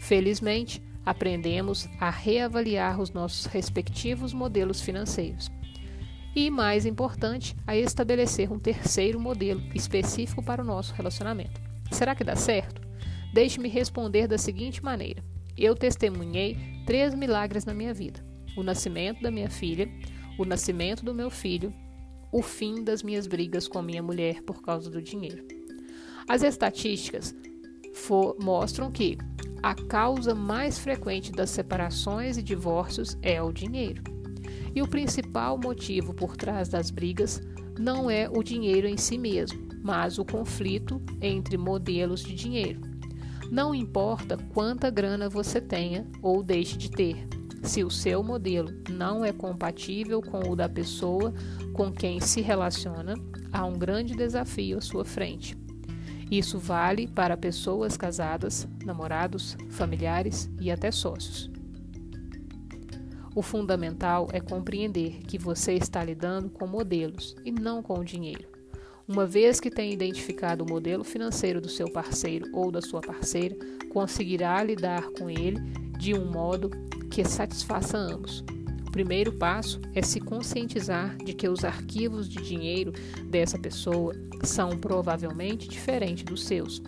Felizmente, 0.00 0.82
aprendemos 1.04 1.90
a 2.00 2.08
reavaliar 2.08 2.98
os 2.98 3.10
nossos 3.10 3.44
respectivos 3.44 4.32
modelos 4.32 4.80
financeiros. 4.80 5.50
E, 6.34 6.50
mais 6.50 6.86
importante, 6.86 7.54
a 7.66 7.76
estabelecer 7.76 8.50
um 8.50 8.58
terceiro 8.58 9.20
modelo 9.20 9.60
específico 9.74 10.42
para 10.42 10.62
o 10.62 10.64
nosso 10.64 10.94
relacionamento. 10.94 11.60
Será 11.90 12.14
que 12.14 12.24
dá 12.24 12.34
certo? 12.34 12.80
Deixe-me 13.34 13.68
responder 13.68 14.26
da 14.26 14.38
seguinte 14.38 14.82
maneira: 14.82 15.22
eu 15.56 15.74
testemunhei 15.74 16.56
três 16.86 17.14
milagres 17.14 17.66
na 17.66 17.74
minha 17.74 17.92
vida: 17.92 18.24
o 18.56 18.62
nascimento 18.62 19.22
da 19.22 19.30
minha 19.30 19.50
filha, 19.50 19.90
o 20.38 20.44
nascimento 20.44 21.04
do 21.04 21.14
meu 21.14 21.30
filho, 21.30 21.72
o 22.32 22.40
fim 22.40 22.82
das 22.82 23.02
minhas 23.02 23.26
brigas 23.26 23.68
com 23.68 23.78
a 23.78 23.82
minha 23.82 24.02
mulher 24.02 24.42
por 24.42 24.62
causa 24.62 24.90
do 24.90 25.02
dinheiro. 25.02 25.46
As 26.26 26.42
estatísticas 26.42 27.34
for, 27.92 28.36
mostram 28.40 28.90
que 28.90 29.18
a 29.62 29.74
causa 29.74 30.34
mais 30.34 30.78
frequente 30.78 31.30
das 31.30 31.50
separações 31.50 32.38
e 32.38 32.42
divórcios 32.42 33.18
é 33.20 33.42
o 33.42 33.52
dinheiro. 33.52 34.02
E 34.74 34.82
o 34.82 34.88
principal 34.88 35.58
motivo 35.58 36.14
por 36.14 36.36
trás 36.36 36.68
das 36.68 36.90
brigas 36.90 37.40
não 37.78 38.10
é 38.10 38.28
o 38.28 38.42
dinheiro 38.42 38.86
em 38.86 38.96
si 38.96 39.18
mesmo, 39.18 39.68
mas 39.82 40.18
o 40.18 40.24
conflito 40.24 41.00
entre 41.20 41.56
modelos 41.56 42.22
de 42.22 42.34
dinheiro. 42.34 42.80
Não 43.50 43.74
importa 43.74 44.38
quanta 44.54 44.88
grana 44.88 45.28
você 45.28 45.60
tenha 45.60 46.06
ou 46.22 46.42
deixe 46.42 46.76
de 46.78 46.90
ter, 46.90 47.28
se 47.62 47.84
o 47.84 47.90
seu 47.90 48.22
modelo 48.24 48.70
não 48.90 49.24
é 49.24 49.32
compatível 49.32 50.20
com 50.20 50.50
o 50.50 50.56
da 50.56 50.68
pessoa 50.68 51.32
com 51.72 51.92
quem 51.92 52.20
se 52.20 52.40
relaciona, 52.40 53.14
há 53.52 53.64
um 53.64 53.78
grande 53.78 54.16
desafio 54.16 54.78
à 54.78 54.80
sua 54.80 55.04
frente. 55.04 55.56
Isso 56.28 56.58
vale 56.58 57.06
para 57.06 57.36
pessoas 57.36 57.96
casadas, 57.96 58.66
namorados, 58.84 59.56
familiares 59.70 60.50
e 60.60 60.70
até 60.70 60.90
sócios. 60.90 61.51
O 63.34 63.42
fundamental 63.42 64.28
é 64.32 64.40
compreender 64.40 65.20
que 65.26 65.38
você 65.38 65.74
está 65.74 66.04
lidando 66.04 66.50
com 66.50 66.66
modelos 66.66 67.34
e 67.44 67.50
não 67.50 67.82
com 67.82 67.98
o 67.98 68.04
dinheiro. 68.04 68.48
Uma 69.08 69.26
vez 69.26 69.58
que 69.58 69.70
tenha 69.70 69.92
identificado 69.92 70.64
o 70.64 70.68
modelo 70.68 71.02
financeiro 71.02 71.60
do 71.60 71.68
seu 71.68 71.90
parceiro 71.90 72.48
ou 72.52 72.70
da 72.70 72.80
sua 72.80 73.00
parceira, 73.00 73.56
conseguirá 73.90 74.62
lidar 74.62 75.10
com 75.18 75.28
ele 75.28 75.58
de 75.98 76.14
um 76.14 76.30
modo 76.30 76.70
que 77.10 77.24
satisfaça 77.24 77.98
ambos 77.98 78.44
primeiro 78.92 79.32
passo 79.32 79.80
é 79.94 80.02
se 80.02 80.20
conscientizar 80.20 81.16
de 81.16 81.32
que 81.32 81.48
os 81.48 81.64
arquivos 81.64 82.28
de 82.28 82.40
dinheiro 82.42 82.92
dessa 83.24 83.58
pessoa 83.58 84.14
são 84.44 84.78
provavelmente 84.78 85.66
diferentes 85.66 86.22
dos 86.22 86.44
seus. 86.44 86.82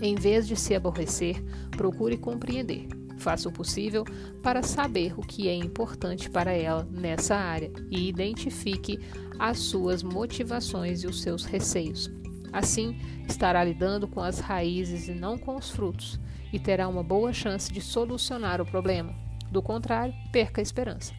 Em 0.00 0.14
vez 0.14 0.46
de 0.46 0.54
se 0.54 0.74
aborrecer, 0.74 1.42
procure 1.72 2.16
compreender. 2.16 2.86
Faça 3.26 3.48
o 3.48 3.52
possível 3.52 4.04
para 4.40 4.62
saber 4.62 5.18
o 5.18 5.20
que 5.20 5.48
é 5.48 5.52
importante 5.52 6.30
para 6.30 6.52
ela 6.52 6.86
nessa 6.88 7.34
área 7.34 7.72
e 7.90 8.08
identifique 8.08 9.00
as 9.36 9.58
suas 9.58 10.00
motivações 10.00 11.02
e 11.02 11.08
os 11.08 11.22
seus 11.22 11.44
receios. 11.44 12.08
Assim, 12.52 12.96
estará 13.28 13.64
lidando 13.64 14.06
com 14.06 14.20
as 14.20 14.38
raízes 14.38 15.08
e 15.08 15.12
não 15.12 15.36
com 15.36 15.56
os 15.56 15.70
frutos, 15.70 16.20
e 16.52 16.60
terá 16.60 16.86
uma 16.86 17.02
boa 17.02 17.32
chance 17.32 17.72
de 17.72 17.80
solucionar 17.80 18.60
o 18.60 18.64
problema. 18.64 19.12
Do 19.50 19.60
contrário, 19.60 20.14
perca 20.30 20.60
a 20.60 20.62
esperança. 20.62 21.12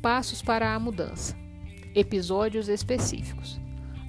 Passos 0.00 0.40
para 0.40 0.74
a 0.74 0.80
mudança. 0.80 1.36
Episódios 1.94 2.70
específicos. 2.70 3.60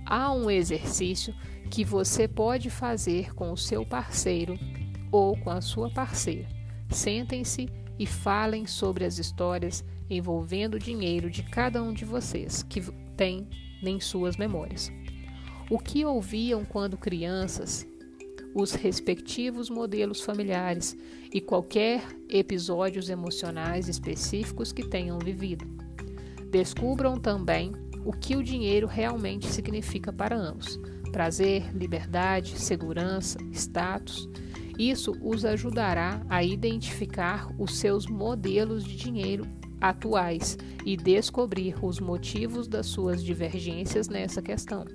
Há 0.05 0.31
um 0.31 0.49
exercício 0.49 1.35
que 1.69 1.83
você 1.83 2.29
pode 2.29 2.69
fazer 2.69 3.35
com 3.35 3.51
o 3.51 3.57
seu 3.57 3.85
parceiro 3.85 4.57
ou 5.11 5.37
com 5.37 5.49
a 5.49 5.59
sua 5.59 5.89
parceira. 5.89 6.55
Sentem-se 6.89 7.69
e 7.99 8.05
falem 8.05 8.65
sobre 8.65 9.05
as 9.05 9.17
histórias 9.17 9.83
envolvendo 10.09 10.75
o 10.75 10.79
dinheiro 10.79 11.29
de 11.29 11.43
cada 11.43 11.81
um 11.81 11.93
de 11.93 12.05
vocês 12.05 12.63
que 12.63 12.81
tem 13.15 13.47
em 13.83 13.99
suas 13.99 14.37
memórias. 14.37 14.91
O 15.69 15.77
que 15.77 16.05
ouviam 16.05 16.63
quando 16.63 16.97
crianças 16.97 17.85
os 18.53 18.71
respectivos 18.73 19.69
modelos 19.69 20.21
familiares 20.21 20.97
e 21.31 21.39
qualquer 21.39 22.01
episódios 22.27 23.07
emocionais 23.07 23.87
específicos 23.87 24.71
que 24.71 24.83
tenham 24.83 25.19
vivido. 25.19 25.67
Descubram 26.49 27.19
também 27.19 27.71
o 28.03 28.11
que 28.11 28.35
o 28.35 28.43
dinheiro 28.43 28.87
realmente 28.87 29.45
significa 29.47 30.11
para 30.11 30.35
ambos: 30.35 30.79
prazer, 31.11 31.71
liberdade, 31.75 32.57
segurança, 32.57 33.37
status. 33.51 34.27
Isso 34.77 35.17
os 35.21 35.43
ajudará 35.43 36.21
a 36.29 36.43
identificar 36.43 37.49
os 37.57 37.77
seus 37.77 38.05
modelos 38.05 38.83
de 38.83 38.95
dinheiro 38.95 39.45
atuais 39.81 40.57
e 40.85 40.95
descobrir 40.95 41.75
os 41.83 41.99
motivos 41.99 42.67
das 42.67 42.85
suas 42.87 43.23
divergências 43.23 44.07
nessa 44.07 44.41
questão. 44.41 44.85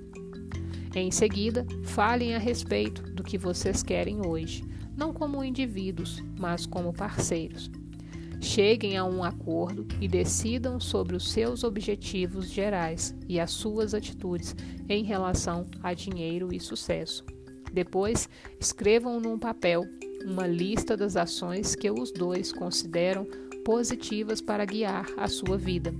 Em 0.95 1.09
seguida, 1.11 1.65
falem 1.83 2.35
a 2.35 2.37
respeito 2.37 3.01
do 3.01 3.23
que 3.23 3.37
vocês 3.37 3.81
querem 3.81 4.25
hoje, 4.25 4.63
não 4.95 5.11
como 5.11 5.43
indivíduos, 5.43 6.23
mas 6.37 6.65
como 6.65 6.93
parceiros. 6.93 7.69
Cheguem 8.39 8.97
a 8.97 9.05
um 9.05 9.23
acordo 9.23 9.87
e 9.99 10.07
decidam 10.07 10.79
sobre 10.79 11.15
os 11.15 11.31
seus 11.31 11.63
objetivos 11.63 12.51
gerais 12.51 13.15
e 13.27 13.39
as 13.39 13.51
suas 13.51 13.93
atitudes 13.93 14.55
em 14.87 15.03
relação 15.03 15.65
a 15.81 15.93
dinheiro 15.93 16.53
e 16.53 16.59
sucesso. 16.59 17.25
Depois, 17.73 18.29
escrevam 18.59 19.19
num 19.19 19.39
papel 19.39 19.83
uma 20.23 20.45
lista 20.45 20.95
das 20.95 21.17
ações 21.17 21.75
que 21.75 21.89
os 21.89 22.11
dois 22.11 22.53
consideram 22.53 23.25
positivas 23.65 24.39
para 24.39 24.63
guiar 24.63 25.07
a 25.17 25.27
sua 25.27 25.57
vida. 25.57 25.93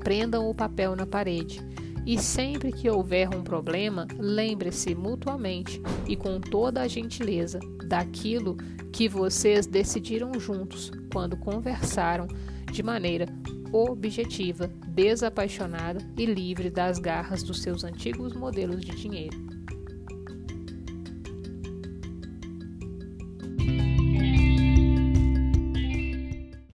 Prendam 0.00 0.48
o 0.48 0.54
papel 0.54 0.94
na 0.94 1.06
parede 1.06 1.60
e 2.04 2.18
sempre 2.18 2.72
que 2.72 2.90
houver 2.90 3.28
um 3.34 3.42
problema, 3.42 4.06
lembre-se 4.18 4.94
mutuamente 4.94 5.80
e 6.06 6.16
com 6.16 6.40
toda 6.40 6.82
a 6.82 6.88
gentileza 6.88 7.60
daquilo 7.86 8.56
que 8.92 9.08
vocês 9.08 9.66
decidiram 9.66 10.38
juntos 10.38 10.90
quando 11.12 11.36
conversaram 11.36 12.26
de 12.70 12.82
maneira 12.82 13.26
objetiva, 13.72 14.68
desapaixonada 14.88 16.00
e 16.18 16.26
livre 16.26 16.68
das 16.68 16.98
garras 16.98 17.42
dos 17.42 17.62
seus 17.62 17.84
antigos 17.84 18.34
modelos 18.34 18.80
de 18.84 18.92
dinheiro. 18.92 19.51